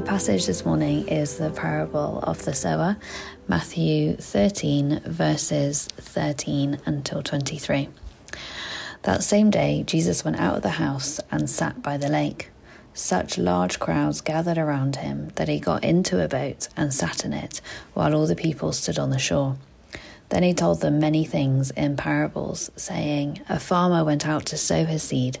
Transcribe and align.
The 0.00 0.06
passage 0.06 0.46
this 0.46 0.64
morning 0.64 1.06
is 1.08 1.36
the 1.36 1.50
parable 1.50 2.20
of 2.20 2.42
the 2.46 2.54
sower, 2.54 2.96
Matthew 3.46 4.16
13, 4.16 5.00
verses 5.04 5.88
13 5.88 6.80
until 6.86 7.22
23. 7.22 7.90
That 9.02 9.22
same 9.22 9.50
day, 9.50 9.82
Jesus 9.86 10.24
went 10.24 10.40
out 10.40 10.56
of 10.56 10.62
the 10.62 10.70
house 10.70 11.20
and 11.30 11.50
sat 11.50 11.82
by 11.82 11.98
the 11.98 12.08
lake. 12.08 12.48
Such 12.94 13.36
large 13.36 13.78
crowds 13.78 14.22
gathered 14.22 14.56
around 14.56 14.96
him 14.96 15.32
that 15.34 15.48
he 15.48 15.60
got 15.60 15.84
into 15.84 16.24
a 16.24 16.28
boat 16.28 16.68
and 16.78 16.94
sat 16.94 17.26
in 17.26 17.34
it, 17.34 17.60
while 17.92 18.14
all 18.14 18.26
the 18.26 18.34
people 18.34 18.72
stood 18.72 18.98
on 18.98 19.10
the 19.10 19.18
shore. 19.18 19.58
Then 20.30 20.44
he 20.44 20.54
told 20.54 20.80
them 20.80 20.98
many 20.98 21.24
things 21.24 21.72
in 21.72 21.96
parables, 21.96 22.70
saying, 22.74 23.42
A 23.50 23.60
farmer 23.60 24.02
went 24.02 24.26
out 24.26 24.46
to 24.46 24.56
sow 24.56 24.86
his 24.86 25.02
seed. 25.02 25.40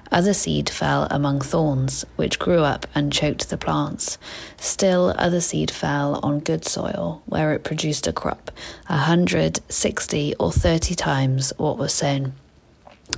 Other 0.11 0.33
seed 0.33 0.69
fell 0.69 1.07
among 1.09 1.39
thorns, 1.39 2.05
which 2.17 2.37
grew 2.37 2.63
up 2.63 2.85
and 2.93 3.13
choked 3.13 3.49
the 3.49 3.57
plants. 3.57 4.17
Still, 4.57 5.15
other 5.17 5.39
seed 5.39 5.71
fell 5.71 6.19
on 6.21 6.41
good 6.41 6.65
soil, 6.65 7.21
where 7.27 7.53
it 7.53 7.63
produced 7.63 8.07
a 8.07 8.13
crop, 8.13 8.51
a 8.89 8.97
hundred, 8.97 9.61
sixty, 9.69 10.35
or 10.35 10.51
thirty 10.51 10.95
times 10.95 11.53
what 11.55 11.77
was 11.77 11.93
sown. 11.93 12.33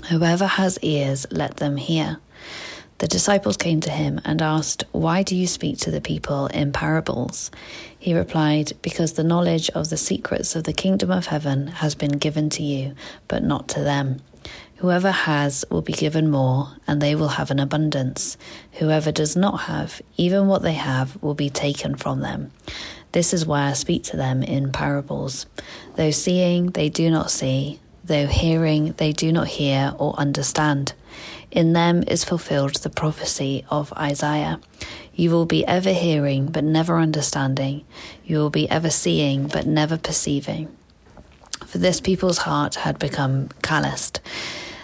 Whoever 0.09 0.45
has 0.45 0.77
ears, 0.83 1.25
let 1.31 1.57
them 1.57 1.77
hear. 1.77 2.19
The 2.99 3.07
disciples 3.07 3.57
came 3.57 3.81
to 3.81 3.89
him 3.89 4.21
and 4.23 4.41
asked, 4.41 4.83
Why 4.91 5.23
do 5.23 5.35
you 5.35 5.47
speak 5.47 5.79
to 5.79 5.91
the 5.91 5.99
people 5.99 6.47
in 6.47 6.71
parables? 6.71 7.49
He 7.97 8.13
replied, 8.13 8.73
Because 8.81 9.13
the 9.13 9.23
knowledge 9.23 9.69
of 9.71 9.89
the 9.89 9.97
secrets 9.97 10.55
of 10.55 10.63
the 10.63 10.73
kingdom 10.73 11.09
of 11.11 11.25
heaven 11.25 11.67
has 11.67 11.95
been 11.95 12.17
given 12.17 12.49
to 12.51 12.63
you, 12.63 12.93
but 13.27 13.43
not 13.43 13.67
to 13.69 13.81
them. 13.81 14.21
Whoever 14.83 15.11
has 15.11 15.63
will 15.69 15.81
be 15.81 15.93
given 15.93 16.29
more, 16.29 16.73
and 16.85 17.01
they 17.01 17.15
will 17.15 17.39
have 17.39 17.51
an 17.51 17.59
abundance. 17.61 18.35
Whoever 18.73 19.13
does 19.13 19.33
not 19.33 19.61
have, 19.61 20.01
even 20.17 20.47
what 20.47 20.61
they 20.61 20.73
have, 20.73 21.15
will 21.23 21.35
be 21.35 21.49
taken 21.49 21.95
from 21.95 22.19
them. 22.19 22.51
This 23.13 23.33
is 23.33 23.45
why 23.45 23.69
I 23.69 23.73
speak 23.73 24.03
to 24.03 24.17
them 24.17 24.43
in 24.43 24.73
parables. 24.73 25.45
Though 25.95 26.11
seeing, 26.11 26.71
they 26.71 26.89
do 26.89 27.09
not 27.09 27.31
see, 27.31 27.79
though 28.03 28.27
hearing, 28.27 28.91
they 28.97 29.13
do 29.13 29.31
not 29.31 29.47
hear 29.47 29.95
or 29.97 30.19
understand. 30.19 30.91
In 31.49 31.71
them 31.71 32.03
is 32.05 32.25
fulfilled 32.25 32.75
the 32.75 32.89
prophecy 32.89 33.63
of 33.69 33.93
Isaiah. 33.93 34.59
You 35.15 35.31
will 35.31 35.45
be 35.45 35.65
ever 35.65 35.93
hearing, 35.93 36.47
but 36.47 36.65
never 36.65 36.99
understanding. 36.99 37.85
You 38.25 38.39
will 38.39 38.49
be 38.49 38.69
ever 38.69 38.89
seeing, 38.89 39.47
but 39.47 39.65
never 39.65 39.97
perceiving. 39.97 40.75
For 41.65 41.77
this 41.77 42.01
people's 42.01 42.39
heart 42.39 42.75
had 42.75 42.99
become 42.99 43.47
calloused. 43.61 44.19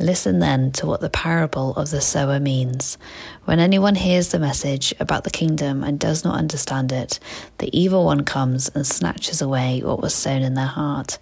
Listen 0.00 0.38
then 0.38 0.70
to 0.72 0.86
what 0.86 1.00
the 1.00 1.10
parable 1.10 1.74
of 1.74 1.90
the 1.90 2.00
sower 2.00 2.38
means. 2.38 2.98
When 3.46 3.58
anyone 3.58 3.96
hears 3.96 4.28
the 4.28 4.38
message 4.38 4.94
about 5.00 5.24
the 5.24 5.30
kingdom 5.30 5.82
and 5.82 5.98
does 5.98 6.22
not 6.22 6.38
understand 6.38 6.92
it, 6.92 7.18
the 7.58 7.76
evil 7.76 8.04
one 8.04 8.24
comes 8.24 8.68
and 8.68 8.86
snatches 8.86 9.42
away 9.42 9.80
what 9.82 10.00
was 10.00 10.14
sown 10.14 10.42
in 10.42 10.54
their 10.54 10.66
heart. 10.66 11.18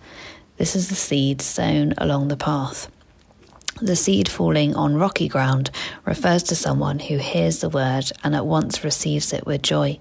This 0.58 0.76
is 0.76 0.88
the 0.90 0.94
seed 0.94 1.40
sown 1.40 1.94
along 1.96 2.28
the 2.28 2.36
path. 2.36 2.90
The 3.80 3.96
seed 3.96 4.28
falling 4.28 4.74
on 4.74 4.96
rocky 4.96 5.28
ground 5.28 5.70
refers 6.04 6.42
to 6.44 6.54
someone 6.54 6.98
who 6.98 7.16
hears 7.16 7.60
the 7.60 7.68
word 7.68 8.10
and 8.24 8.34
at 8.34 8.46
once 8.46 8.84
receives 8.84 9.32
it 9.32 9.46
with 9.46 9.62
joy. 9.62 9.98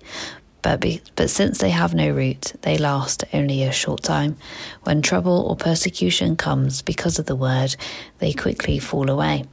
But, 0.66 0.80
be, 0.80 1.00
but 1.16 1.30
since 1.30 1.60
they 1.60 1.70
have 1.70 1.94
no 1.94 2.10
root, 2.10 2.54
they 2.64 2.80
last 2.80 3.24
only 3.32 3.62
a 3.62 3.72
short 3.72 4.02
time. 4.02 4.36
When 4.82 5.04
trouble 5.04 5.46
or 5.48 5.56
persecution 5.56 6.36
comes 6.36 6.82
because 6.82 7.20
of 7.20 7.28
the 7.28 7.36
word, 7.36 7.76
they 8.18 8.34
quickly 8.34 8.80
fall 8.80 9.12
away. 9.12 9.44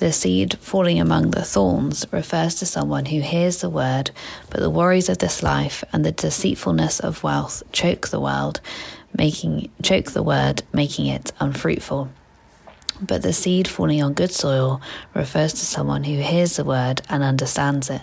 The 0.00 0.12
seed 0.12 0.58
falling 0.58 0.98
among 0.98 1.30
the 1.30 1.44
thorns 1.44 2.04
refers 2.10 2.56
to 2.56 2.66
someone 2.66 3.06
who 3.06 3.20
hears 3.20 3.60
the 3.60 3.70
word, 3.70 4.10
but 4.50 4.58
the 4.58 4.68
worries 4.68 5.08
of 5.08 5.18
this 5.18 5.44
life 5.44 5.84
and 5.92 6.04
the 6.04 6.10
deceitfulness 6.10 6.98
of 6.98 7.22
wealth 7.22 7.62
choke 7.70 8.08
the 8.08 8.18
world, 8.18 8.60
making 9.16 9.70
choke 9.80 10.10
the 10.10 10.24
word, 10.24 10.64
making 10.72 11.06
it 11.06 11.30
unfruitful. 11.38 12.08
But 13.00 13.22
the 13.22 13.32
seed 13.32 13.68
falling 13.68 14.02
on 14.02 14.14
good 14.14 14.32
soil 14.32 14.80
refers 15.14 15.52
to 15.52 15.66
someone 15.66 16.02
who 16.02 16.20
hears 16.20 16.56
the 16.56 16.64
word 16.64 17.02
and 17.08 17.22
understands 17.22 17.90
it. 17.90 18.02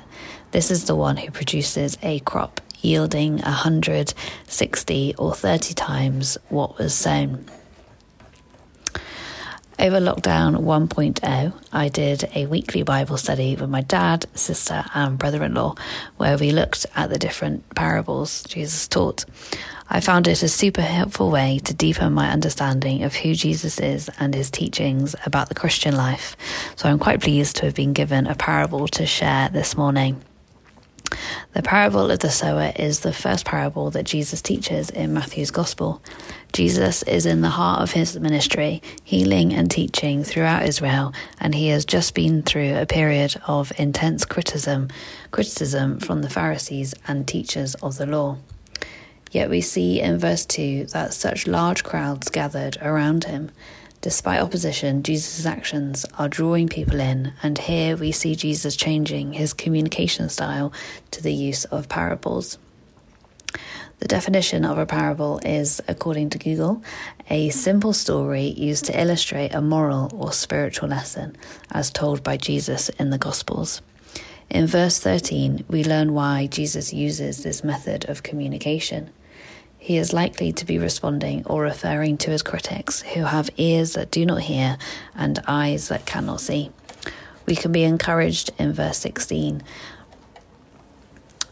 This 0.52 0.72
is 0.72 0.86
the 0.86 0.96
one 0.96 1.18
who 1.18 1.32
produces 1.32 1.98
a 2.02 2.20
crop 2.22 2.62
yielding 2.82 3.42
a 3.42 3.52
hundred, 3.52 4.14
sixty, 4.48 5.14
or 5.18 5.34
30 5.34 5.74
times 5.74 6.38
what 6.50 6.78
was 6.78 6.94
sown. 6.94 7.46
Over 9.78 10.02
lockdown 10.02 10.58
1.0, 10.58 11.54
I 11.72 11.88
did 11.88 12.30
a 12.36 12.48
weekly 12.48 12.84
Bible 12.84 13.16
study 13.16 13.56
with 13.56 13.70
my 13.70 13.80
dad, 13.80 14.26
sister, 14.34 14.84
and 14.94 15.18
brother 15.18 15.42
in 15.42 15.54
law, 15.54 15.76
where 16.18 16.38
we 16.38 16.52
looked 16.52 16.86
at 16.98 17.10
the 17.10 17.18
different 17.18 17.64
parables 17.76 18.44
Jesus 18.44 18.90
taught. 18.90 19.24
I 19.90 20.02
found 20.02 20.28
it 20.28 20.44
a 20.44 20.50
super 20.50 20.82
helpful 20.82 21.32
way 21.32 21.60
to 21.64 21.74
deepen 21.74 22.12
my 22.12 22.30
understanding 22.30 23.04
of 23.04 23.16
who 23.16 23.34
Jesus 23.34 23.80
is 23.80 24.10
and 24.20 24.34
his 24.34 24.52
teachings 24.52 25.16
about 25.26 25.48
the 25.48 25.56
Christian 25.56 25.96
life. 25.96 26.36
So 26.76 26.90
I'm 26.90 27.00
quite 27.00 27.22
pleased 27.22 27.56
to 27.58 27.66
have 27.66 27.76
been 27.76 27.94
given 27.94 28.28
a 28.28 28.36
parable 28.36 28.88
to 28.90 29.06
share 29.06 29.48
this 29.48 29.78
morning. 29.78 30.22
The 31.54 31.64
parable 31.64 32.12
of 32.12 32.20
the 32.20 32.30
sower 32.30 32.72
is 32.76 33.00
the 33.00 33.14
first 33.14 33.46
parable 33.46 33.90
that 33.92 34.06
Jesus 34.06 34.42
teaches 34.42 34.90
in 34.90 35.14
Matthew's 35.14 35.52
Gospel. 35.52 36.02
Jesus 36.54 37.04
is 37.04 37.26
in 37.26 37.42
the 37.42 37.50
heart 37.50 37.82
of 37.82 37.92
his 37.92 38.20
ministry, 38.20 38.82
healing 39.04 39.54
and 39.54 39.70
teaching 39.70 40.24
throughout 40.24 40.66
Israel, 40.66 41.14
and 41.40 41.56
he 41.56 41.70
has 41.70 41.86
just 41.86 42.14
been 42.14 42.44
through 42.44 42.76
a 42.76 42.86
period 42.86 43.40
of 43.48 43.72
intense 43.78 44.26
criticism, 44.26 44.90
criticism 45.32 46.00
from 46.00 46.22
the 46.22 46.30
Pharisees 46.30 46.94
and 47.08 47.28
teachers 47.28 47.76
of 47.76 47.98
the 47.98 48.06
law. 48.06 48.38
Yet 49.32 49.50
we 49.50 49.62
see 49.62 50.02
in 50.02 50.18
verse 50.18 50.46
2 50.46 50.86
that 50.86 51.14
such 51.14 51.46
large 51.46 51.84
crowds 51.84 52.30
gathered 52.30 52.78
around 52.82 53.26
him. 53.26 53.52
Despite 54.02 54.40
opposition, 54.40 55.04
Jesus' 55.04 55.46
actions 55.46 56.06
are 56.18 56.30
drawing 56.30 56.70
people 56.70 57.02
in, 57.02 57.34
and 57.44 57.58
here 57.58 57.98
we 57.98 58.14
see 58.14 58.34
Jesus 58.34 58.78
changing 58.78 59.34
his 59.34 59.52
communication 59.54 60.30
style 60.30 60.72
to 61.12 61.22
the 61.22 61.34
use 61.34 61.66
of 61.66 61.90
parables. 61.90 62.58
The 64.00 64.08
definition 64.08 64.64
of 64.64 64.78
a 64.78 64.86
parable 64.86 65.42
is, 65.44 65.82
according 65.86 66.30
to 66.30 66.38
Google, 66.38 66.82
a 67.30 67.50
simple 67.50 67.92
story 67.92 68.46
used 68.46 68.86
to 68.86 68.98
illustrate 68.98 69.54
a 69.54 69.60
moral 69.60 70.10
or 70.16 70.32
spiritual 70.32 70.88
lesson, 70.88 71.36
as 71.70 71.92
told 71.92 72.24
by 72.24 72.38
Jesus 72.38 72.88
in 72.90 73.10
the 73.10 73.18
Gospels. 73.18 73.82
In 74.50 74.66
verse 74.66 74.98
13, 75.00 75.66
we 75.68 75.84
learn 75.84 76.14
why 76.14 76.48
Jesus 76.48 76.94
uses 76.94 77.44
this 77.44 77.66
method 77.66 78.08
of 78.08 78.24
communication 78.24 79.10
he 79.80 79.98
is 79.98 80.14
likely 80.14 80.52
to 80.52 80.66
be 80.66 80.78
responding 80.78 81.44
or 81.46 81.64
referring 81.64 82.18
to 82.18 82.32
his 82.32 82.44
critics 82.44 83.02
who 83.02 83.24
have 83.24 83.50
ears 83.58 83.94
that 83.94 84.12
do 84.12 84.26
not 84.26 84.42
hear 84.42 84.78
and 85.16 85.40
eyes 85.48 85.88
that 85.88 86.06
cannot 86.06 86.42
see. 86.42 86.70
We 87.46 87.56
can 87.56 87.72
be 87.72 87.84
encouraged 87.84 88.52
in 88.60 88.74
verse 88.74 89.00
16 89.00 89.64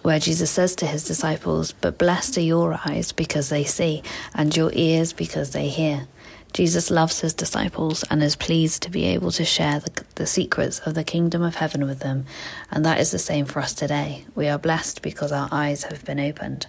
where 0.07 0.19
Jesus 0.19 0.50
says 0.50 0.74
to 0.77 0.85
his 0.85 1.03
disciples, 1.03 1.74
But 1.74 1.97
blessed 1.97 2.38
are 2.38 2.41
your 2.41 2.79
eyes 2.85 3.12
because 3.12 3.50
they 3.50 3.65
see, 3.65 4.03
and 4.33 4.56
your 4.56 4.71
ears 4.74 5.12
because 5.12 5.51
they 5.51 5.68
hear. 5.68 6.07
Jesus 6.53 6.89
loves 6.89 7.19
his 7.19 7.33
disciples 7.33 8.06
and 8.09 8.24
is 8.24 8.38
pleased 8.38 8.83
to 8.83 8.89
be 8.89 9.03
able 9.03 9.31
to 9.31 9.44
share 9.44 9.81
the, 9.81 10.06
the, 10.15 10.25
secrets 10.25 10.79
of 10.79 10.94
the 10.94 11.03
kingdom 11.03 11.41
of 11.41 11.56
heaven 11.56 11.85
with 11.85 12.00
them, 12.00 12.25
and 12.71 12.85
that 12.85 13.01
is 13.01 13.12
the 13.12 13.19
same 13.19 13.45
for 13.45 13.59
us 13.59 13.74
today. 13.74 14.24
We 14.33 14.47
are 14.47 14.57
blessed 14.57 15.01
because 15.01 15.33
our 15.33 15.50
eyes 15.51 15.83
have 15.83 16.06
been 16.06 16.21
opened. 16.21 16.68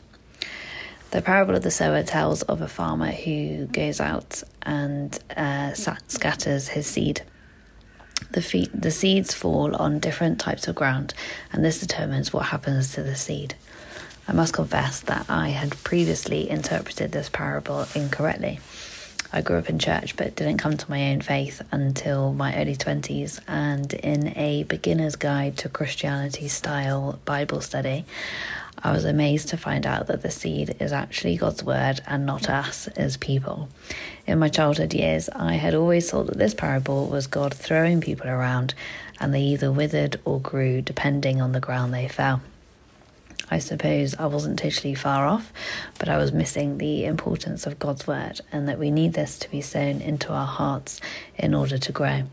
The 1.10 1.22
parable 1.22 1.54
of 1.54 1.62
the 1.62 1.70
sower 1.70 2.02
tells 2.02 2.42
of 2.42 2.60
a 2.60 2.68
farmer 2.68 3.10
who 3.10 3.66
goes 3.66 3.98
out 3.98 4.42
and 4.62 5.18
uh, 5.34 5.72
scatters 5.72 6.68
his 6.68 6.86
seed. 6.86 7.22
The, 8.30 8.68
the 8.74 8.90
seeds 8.90 9.32
fall 9.32 9.74
on 9.76 10.00
different 10.00 10.38
types 10.38 10.68
of 10.68 10.74
ground, 10.74 11.14
and 11.50 11.64
this 11.64 11.80
determines 11.80 12.32
what 12.32 12.46
happens 12.46 12.92
to 12.92 13.02
the 13.02 13.16
seed. 13.16 13.54
I 14.26 14.32
must 14.32 14.52
confess 14.52 15.00
that 15.00 15.24
I 15.30 15.48
had 15.48 15.82
previously 15.82 16.50
interpreted 16.50 17.12
this 17.12 17.30
parable 17.30 17.86
incorrectly. 17.94 18.60
I 19.32 19.40
grew 19.40 19.58
up 19.58 19.70
in 19.70 19.78
church 19.78 20.16
but 20.16 20.36
didn't 20.36 20.58
come 20.58 20.76
to 20.76 20.90
my 20.90 21.10
own 21.10 21.22
faith 21.22 21.62
until 21.70 22.32
my 22.34 22.54
early 22.56 22.76
20s. 22.76 23.40
And 23.46 23.92
in 23.94 24.36
a 24.36 24.64
beginner's 24.64 25.16
guide 25.16 25.56
to 25.58 25.68
Christianity 25.70 26.48
style 26.48 27.18
Bible 27.24 27.62
study, 27.62 28.04
I 28.82 28.92
was 28.92 29.04
amazed 29.04 29.48
to 29.48 29.56
find 29.56 29.84
out 29.84 30.06
that 30.06 30.22
the 30.22 30.30
seed 30.30 30.76
is 30.78 30.92
actually 30.92 31.36
God's 31.36 31.64
word 31.64 32.00
and 32.06 32.24
not 32.24 32.48
us 32.48 32.86
as 32.88 33.16
people. 33.16 33.68
In 34.26 34.38
my 34.38 34.48
childhood 34.48 34.94
years, 34.94 35.28
I 35.30 35.54
had 35.54 35.74
always 35.74 36.10
thought 36.10 36.26
that 36.28 36.38
this 36.38 36.54
parable 36.54 37.06
was 37.06 37.26
God 37.26 37.52
throwing 37.52 38.00
people 38.00 38.28
around 38.28 38.74
and 39.20 39.34
they 39.34 39.42
either 39.42 39.72
withered 39.72 40.20
or 40.24 40.40
grew 40.40 40.80
depending 40.80 41.40
on 41.40 41.52
the 41.52 41.60
ground 41.60 41.92
they 41.92 42.06
fell. 42.06 42.40
I 43.50 43.58
suppose 43.58 44.14
I 44.16 44.26
wasn't 44.26 44.58
totally 44.58 44.94
far 44.94 45.26
off, 45.26 45.52
but 45.98 46.08
I 46.08 46.18
was 46.18 46.32
missing 46.32 46.78
the 46.78 47.04
importance 47.04 47.66
of 47.66 47.78
God's 47.78 48.06
word 48.06 48.40
and 48.52 48.68
that 48.68 48.78
we 48.78 48.90
need 48.90 49.14
this 49.14 49.38
to 49.38 49.50
be 49.50 49.62
sown 49.62 50.00
into 50.00 50.32
our 50.32 50.46
hearts 50.46 51.00
in 51.36 51.54
order 51.54 51.78
to 51.78 51.92
grow. 51.92 52.24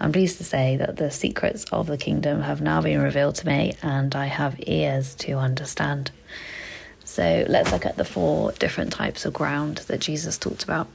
I'm 0.00 0.12
pleased 0.12 0.38
to 0.38 0.44
say 0.44 0.76
that 0.76 0.96
the 0.96 1.10
secrets 1.10 1.64
of 1.70 1.86
the 1.86 1.98
kingdom 1.98 2.42
have 2.42 2.60
now 2.60 2.80
been 2.80 3.02
revealed 3.02 3.34
to 3.36 3.46
me 3.46 3.74
and 3.82 4.14
I 4.14 4.26
have 4.26 4.56
ears 4.66 5.14
to 5.16 5.34
understand. 5.34 6.10
So 7.04 7.44
let's 7.48 7.70
look 7.70 7.84
at 7.84 7.96
the 7.96 8.04
four 8.04 8.52
different 8.52 8.92
types 8.92 9.24
of 9.24 9.34
ground 9.34 9.78
that 9.88 10.00
Jesus 10.00 10.38
talked 10.38 10.64
about. 10.64 10.88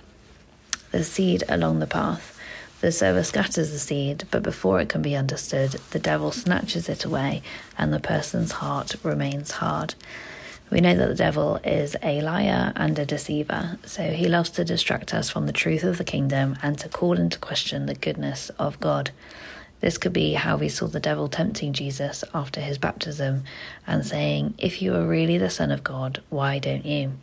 The 0.92 1.04
seed 1.04 1.44
along 1.48 1.80
the 1.80 1.88
path 1.88 2.36
the 2.86 2.92
sower 2.92 3.24
scatters 3.24 3.72
the 3.72 3.80
seed, 3.80 4.26
but 4.30 4.44
before 4.44 4.80
it 4.80 4.90
can 4.90 5.02
be 5.02 5.16
understood, 5.16 5.72
the 5.90 5.98
devil 5.98 6.32
snatches 6.32 6.88
it 6.88 7.04
away 7.04 7.42
and 7.80 7.92
the 7.92 8.00
person's 8.00 8.52
heart 8.52 8.96
remains 9.02 9.52
hard. 9.52 9.96
We 10.72 10.82
know 10.82 10.96
that 10.96 11.08
the 11.08 11.16
devil 11.16 11.60
is 11.64 11.96
a 12.02 12.22
liar 12.22 12.74
and 12.76 12.98
a 12.98 13.06
deceiver, 13.06 13.78
so 13.86 14.12
he 14.12 14.28
loves 14.28 14.50
to 14.52 14.66
distract 14.66 15.14
us 15.14 15.30
from 15.30 15.46
the 15.46 15.54
truth 15.54 15.84
of 15.84 15.98
the 15.98 16.04
kingdom 16.04 16.58
and 16.64 16.78
to 16.80 16.90
call 16.90 17.20
into 17.20 17.38
question 17.38 17.86
the 17.86 17.94
goodness 17.94 18.50
of 18.58 18.80
God. 18.80 19.12
This 19.82 20.00
could 20.00 20.14
be 20.14 20.34
how 20.34 20.58
we 20.58 20.70
saw 20.70 20.88
the 20.88 21.00
devil 21.00 21.28
tempting 21.28 21.74
Jesus 21.74 22.24
after 22.34 22.60
his 22.62 22.80
baptism 22.80 23.44
and 23.86 24.04
saying, 24.06 24.56
If 24.58 24.82
you 24.82 24.96
are 24.96 25.06
really 25.06 25.38
the 25.38 25.52
Son 25.52 25.70
of 25.70 25.84
God, 25.84 26.24
why 26.30 26.58
don't 26.58 26.86
you? 26.86 27.14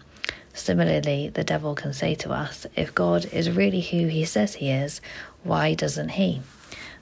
Similarly, 0.54 1.28
the 1.28 1.44
devil 1.44 1.74
can 1.74 1.92
say 1.92 2.14
to 2.16 2.30
us, 2.30 2.66
If 2.76 2.94
God 2.94 3.24
is 3.32 3.50
really 3.50 3.80
who 3.80 4.06
he 4.06 4.24
says 4.24 4.54
he 4.54 4.70
is, 4.70 5.00
why 5.42 5.74
doesn't 5.74 6.10
he? 6.10 6.42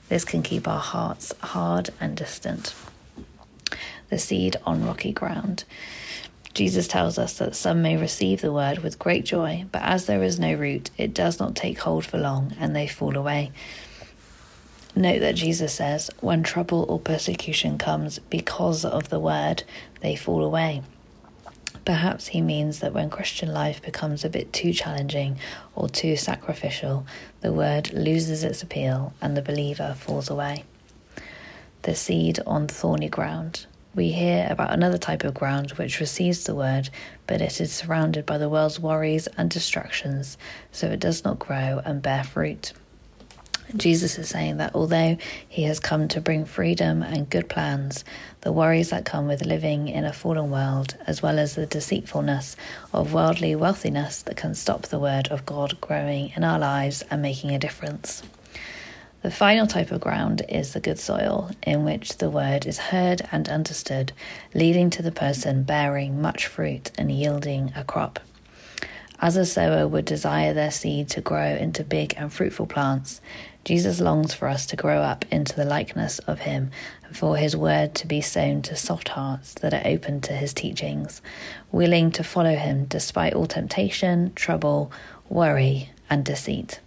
This 0.09 0.25
can 0.25 0.41
keep 0.41 0.67
our 0.67 0.79
hearts 0.79 1.33
hard 1.41 1.91
and 1.99 2.17
distant. 2.17 2.73
The 4.09 4.17
seed 4.17 4.57
on 4.65 4.85
rocky 4.85 5.11
ground. 5.11 5.63
Jesus 6.53 6.87
tells 6.87 7.17
us 7.17 7.37
that 7.37 7.55
some 7.55 7.81
may 7.81 7.95
receive 7.95 8.41
the 8.41 8.51
word 8.51 8.79
with 8.79 8.99
great 8.99 9.23
joy, 9.23 9.65
but 9.71 9.81
as 9.81 10.05
there 10.05 10.21
is 10.21 10.39
no 10.39 10.53
root, 10.53 10.89
it 10.97 11.13
does 11.13 11.39
not 11.39 11.55
take 11.55 11.79
hold 11.79 12.05
for 12.05 12.17
long, 12.17 12.53
and 12.59 12.75
they 12.75 12.87
fall 12.87 13.15
away. 13.15 13.51
Note 14.93 15.19
that 15.19 15.35
Jesus 15.35 15.73
says, 15.73 16.09
when 16.19 16.43
trouble 16.43 16.85
or 16.89 16.99
persecution 16.99 17.77
comes 17.77 18.19
because 18.19 18.83
of 18.83 19.07
the 19.07 19.19
word, 19.19 19.63
they 20.01 20.17
fall 20.17 20.43
away. 20.43 20.81
Perhaps 21.85 22.27
he 22.27 22.41
means 22.41 22.79
that 22.79 22.93
when 22.93 23.09
Christian 23.09 23.53
life 23.53 23.81
becomes 23.81 24.23
a 24.23 24.29
bit 24.29 24.51
too 24.51 24.73
challenging 24.73 25.39
or 25.73 25.87
too 25.87 26.17
sacrificial, 26.17 27.05
the 27.39 27.53
word 27.53 27.93
loses 27.93 28.43
its 28.43 28.61
appeal 28.61 29.13
and 29.21 29.35
the 29.35 29.41
believer 29.41 29.95
falls 29.97 30.29
away. 30.29 30.65
The 31.83 31.95
seed 31.95 32.39
on 32.45 32.67
thorny 32.67 33.09
ground. 33.09 33.65
We 33.93 34.13
hear 34.13 34.47
about 34.49 34.71
another 34.71 34.97
type 34.97 35.25
of 35.25 35.33
ground 35.33 35.71
which 35.71 35.99
receives 35.99 36.45
the 36.45 36.55
word, 36.55 36.89
but 37.27 37.41
it 37.41 37.59
is 37.59 37.73
surrounded 37.73 38.25
by 38.25 38.37
the 38.37 38.47
world's 38.47 38.79
worries 38.79 39.27
and 39.37 39.49
distractions, 39.49 40.37
so 40.71 40.87
it 40.87 41.01
does 41.01 41.25
not 41.25 41.39
grow 41.39 41.81
and 41.83 42.01
bear 42.01 42.23
fruit. 42.23 42.71
Jesus 43.75 44.17
is 44.17 44.29
saying 44.29 44.57
that 44.57 44.75
although 44.75 45.17
he 45.47 45.63
has 45.63 45.79
come 45.79 46.07
to 46.09 46.21
bring 46.21 46.45
freedom 46.45 47.03
and 47.03 47.29
good 47.29 47.49
plans, 47.49 48.05
the 48.41 48.51
worries 48.51 48.89
that 48.89 49.05
come 49.05 49.27
with 49.27 49.45
living 49.45 49.87
in 49.87 50.05
a 50.05 50.13
fallen 50.13 50.49
world, 50.51 50.95
as 51.05 51.21
well 51.21 51.37
as 51.37 51.55
the 51.55 51.65
deceitfulness 51.65 52.55
of 52.93 53.13
worldly 53.13 53.55
wealthiness 53.55 54.21
that 54.23 54.37
can 54.37 54.55
stop 54.55 54.83
the 54.83 54.99
word 54.99 55.27
of 55.27 55.45
God 55.45 55.79
growing 55.81 56.31
in 56.35 56.43
our 56.43 56.59
lives 56.59 57.03
and 57.11 57.21
making 57.21 57.51
a 57.51 57.59
difference. 57.59 58.23
The 59.21 59.29
final 59.29 59.67
type 59.67 59.91
of 59.91 60.01
ground 60.01 60.41
is 60.49 60.73
the 60.73 60.79
good 60.79 60.97
soil, 60.97 61.51
in 61.61 61.83
which 61.83 62.17
the 62.17 62.29
word 62.29 62.65
is 62.65 62.79
heard 62.89 63.21
and 63.31 63.47
understood, 63.47 64.13
leading 64.55 64.89
to 64.89 65.03
the 65.03 65.11
person 65.11 65.61
bearing 65.61 66.19
much 66.19 66.47
fruit 66.47 66.89
and 66.97 67.11
yielding 67.11 67.71
a 67.75 67.83
crop. 67.83 68.19
As 69.19 69.35
a 69.35 69.45
sower 69.45 69.87
would 69.87 70.05
desire 70.05 70.55
their 70.55 70.71
seed 70.71 71.07
to 71.09 71.21
grow 71.21 71.45
into 71.55 71.83
big 71.83 72.15
and 72.17 72.33
fruitful 72.33 72.65
plants, 72.65 73.21
Jesus 73.63 74.01
longs 74.01 74.33
for 74.33 74.47
us 74.47 74.65
to 74.65 74.75
grow 74.75 75.01
up 75.01 75.23
into 75.29 75.55
the 75.55 75.65
likeness 75.65 76.17
of 76.19 76.39
him 76.39 76.71
and 77.05 77.15
for 77.15 77.37
his 77.37 77.55
word 77.55 77.93
to 77.95 78.07
be 78.07 78.21
sown 78.21 78.63
to 78.63 78.75
soft 78.75 79.09
hearts 79.09 79.53
that 79.61 79.75
are 79.75 79.85
open 79.85 80.21
to 80.21 80.33
his 80.33 80.51
teachings, 80.51 81.21
willing 81.71 82.09
to 82.13 82.23
follow 82.23 82.55
him 82.55 82.85
despite 82.85 83.35
all 83.35 83.45
temptation, 83.45 84.33
trouble, 84.33 84.91
worry, 85.29 85.91
and 86.09 86.25
deceit. 86.25 86.79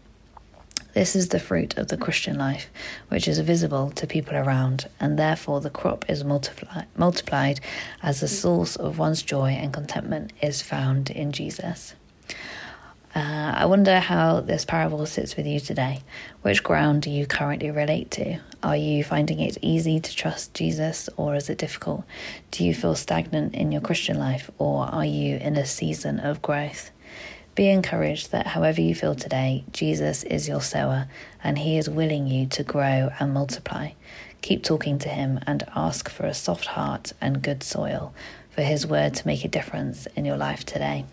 This 0.95 1.17
is 1.17 1.31
the 1.31 1.41
fruit 1.41 1.77
of 1.77 1.89
the 1.89 1.97
Christian 1.97 2.39
life, 2.39 2.71
which 3.09 3.27
is 3.27 3.41
visible 3.41 3.91
to 3.91 4.07
people 4.07 4.37
around, 4.37 4.89
and 5.01 5.19
therefore 5.19 5.61
the 5.61 5.69
crop 5.69 6.05
is 6.09 6.23
multiplied 6.23 7.61
as 8.01 8.21
the 8.21 8.29
source 8.29 8.77
of 8.77 8.97
one's 8.97 9.21
joy 9.21 9.51
and 9.51 9.73
contentment 9.73 10.33
is 10.41 10.63
found 10.63 11.11
in 11.11 11.33
Jesus. 11.33 11.95
Uh, 13.13 13.55
I 13.57 13.67
wonder 13.67 13.99
how 13.99 14.41
this 14.41 14.65
parable 14.65 15.05
sits 15.07 15.37
with 15.37 15.47
you 15.47 15.59
today. 15.59 16.03
Which 16.43 16.63
ground 16.63 17.03
do 17.03 17.11
you 17.11 17.27
currently 17.27 17.73
relate 17.73 18.13
to? 18.13 18.39
Are 18.63 18.77
you 18.77 19.03
finding 19.03 19.41
it 19.41 19.59
easy 19.63 19.99
to 19.99 20.15
trust 20.17 20.55
Jesus 20.55 21.09
or 21.17 21.35
is 21.35 21.51
it 21.51 21.59
difficult? 21.59 22.05
Do 22.53 22.65
you 22.65 22.73
feel 22.73 22.95
stagnant 22.95 23.55
in 23.57 23.73
your 23.73 23.81
Christian 23.81 24.19
life 24.19 24.49
or 24.59 24.85
are 24.85 25.05
you 25.05 25.39
in 25.39 25.57
a 25.57 25.67
season 25.67 26.21
of 26.21 26.41
growth? 26.41 26.93
Be 27.55 27.69
encouraged 27.69 28.33
that 28.33 28.49
however 28.49 28.81
you 28.81 28.97
feel 28.97 29.15
today, 29.15 29.65
Jesus 29.73 30.25
is 30.25 30.49
your 30.49 30.61
sower 30.61 31.07
and 31.43 31.59
he 31.59 31.79
is 31.79 31.89
willing 31.89 32.27
you 32.27 32.47
to 32.49 32.65
grow 32.65 33.11
and 33.21 33.33
multiply. 33.33 33.93
Keep 34.43 34.65
talking 34.65 34.99
to 34.99 35.09
him 35.09 35.39
and 35.47 35.63
ask 35.77 36.09
for 36.09 36.27
a 36.27 36.35
soft 36.35 36.67
heart 36.67 37.13
and 37.21 37.43
good 37.43 37.63
soil 37.63 38.13
for 38.51 38.63
his 38.63 38.87
word 38.87 39.15
to 39.15 39.27
make 39.27 39.45
a 39.45 39.49
difference 39.49 40.07
in 40.17 40.25
your 40.25 40.37
life 40.37 40.65
today. 40.65 41.05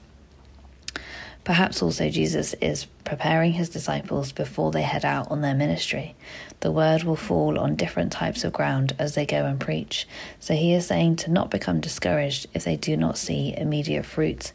Perhaps 1.43 1.81
also 1.81 2.09
Jesus 2.09 2.53
is 2.55 2.85
preparing 3.03 3.53
his 3.53 3.69
disciples 3.69 4.31
before 4.31 4.71
they 4.71 4.83
head 4.83 5.05
out 5.05 5.29
on 5.29 5.41
their 5.41 5.55
ministry. 5.55 6.15
The 6.59 6.71
word 6.71 7.03
will 7.03 7.15
fall 7.15 7.59
on 7.59 7.75
different 7.75 8.11
types 8.11 8.43
of 8.43 8.53
ground 8.53 8.95
as 8.99 9.15
they 9.15 9.25
go 9.25 9.45
and 9.45 9.59
preach. 9.59 10.07
So 10.39 10.53
he 10.53 10.73
is 10.73 10.87
saying 10.87 11.17
to 11.17 11.31
not 11.31 11.49
become 11.51 11.81
discouraged 11.81 12.47
if 12.53 12.63
they 12.63 12.77
do 12.77 12.97
not 12.97 13.17
see 13.17 13.55
immediate 13.55 14.05
fruit. 14.05 14.53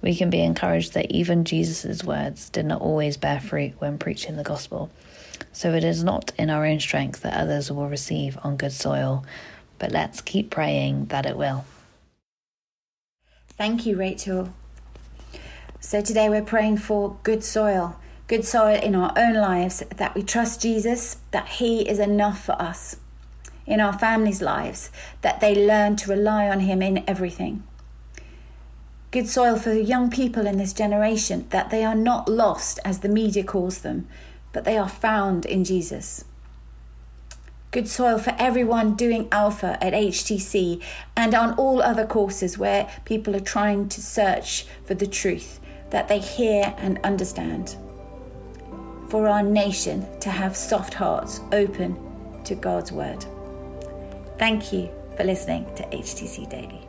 We 0.00 0.14
can 0.14 0.30
be 0.30 0.40
encouraged 0.40 0.94
that 0.94 1.10
even 1.10 1.44
Jesus' 1.44 2.04
words 2.04 2.50
did 2.50 2.66
not 2.66 2.80
always 2.80 3.16
bear 3.16 3.40
fruit 3.40 3.72
when 3.78 3.98
preaching 3.98 4.36
the 4.36 4.44
gospel. 4.44 4.90
So 5.52 5.74
it 5.74 5.82
is 5.82 6.04
not 6.04 6.32
in 6.38 6.50
our 6.50 6.64
own 6.64 6.80
strength 6.80 7.22
that 7.22 7.34
others 7.34 7.70
will 7.70 7.88
receive 7.88 8.38
on 8.42 8.56
good 8.56 8.72
soil, 8.72 9.24
but 9.78 9.90
let's 9.90 10.20
keep 10.20 10.50
praying 10.50 11.06
that 11.06 11.26
it 11.26 11.36
will. 11.36 11.64
Thank 13.50 13.86
you, 13.86 13.96
Rachel. 13.96 14.50
So 15.80 16.00
today 16.00 16.28
we're 16.28 16.42
praying 16.42 16.78
for 16.78 17.16
good 17.24 17.42
soil, 17.42 17.98
good 18.28 18.44
soil 18.44 18.80
in 18.80 18.94
our 18.94 19.12
own 19.16 19.34
lives, 19.34 19.82
that 19.96 20.14
we 20.14 20.22
trust 20.22 20.62
Jesus, 20.62 21.16
that 21.32 21.48
He 21.48 21.88
is 21.88 21.98
enough 21.98 22.44
for 22.44 22.52
us, 22.52 22.96
in 23.66 23.80
our 23.80 23.98
families' 23.98 24.42
lives, 24.42 24.90
that 25.22 25.40
they 25.40 25.54
learn 25.54 25.96
to 25.96 26.10
rely 26.10 26.48
on 26.48 26.60
Him 26.60 26.82
in 26.82 27.02
everything. 27.08 27.64
Good 29.10 29.28
soil 29.28 29.56
for 29.56 29.72
young 29.72 30.10
people 30.10 30.46
in 30.46 30.58
this 30.58 30.74
generation, 30.74 31.46
that 31.50 31.70
they 31.70 31.82
are 31.84 31.94
not 31.94 32.28
lost 32.28 32.78
as 32.84 33.00
the 33.00 33.08
media 33.08 33.42
calls 33.42 33.78
them, 33.78 34.06
but 34.52 34.64
they 34.64 34.76
are 34.76 34.88
found 34.88 35.46
in 35.46 35.64
Jesus. 35.64 36.24
good 37.70 37.88
soil 37.88 38.18
for 38.18 38.34
everyone 38.38 38.94
doing 38.94 39.28
Alpha 39.30 39.76
at 39.82 39.92
HTC 39.92 40.82
and 41.16 41.34
on 41.34 41.52
all 41.54 41.82
other 41.82 42.06
courses 42.06 42.56
where 42.56 42.88
people 43.04 43.36
are 43.36 43.40
trying 43.40 43.88
to 43.90 44.00
search 44.00 44.66
for 44.84 44.94
the 44.94 45.06
truth 45.06 45.60
that 45.90 46.08
they 46.08 46.18
hear 46.18 46.74
and 46.78 46.98
understand. 47.04 47.76
For 49.10 49.28
our 49.28 49.42
nation 49.42 50.06
to 50.20 50.30
have 50.30 50.56
soft 50.56 50.94
hearts 50.94 51.40
open 51.52 51.96
to 52.44 52.54
God's 52.54 52.92
Word. 52.92 53.24
Thank 54.38 54.72
you 54.72 54.90
for 55.16 55.24
listening 55.24 55.64
to 55.76 55.82
HTC 55.84 56.48
Daily. 56.48 56.87